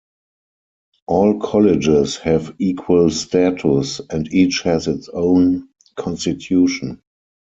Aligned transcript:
All 1.05 1.39
colleges 1.39 2.17
have 2.17 2.55
equal 2.57 3.11
status, 3.11 4.01
and 4.09 4.27
each 4.33 4.61
has 4.63 4.87
its 4.87 5.09
own 5.09 5.69
constitution. 5.95 7.03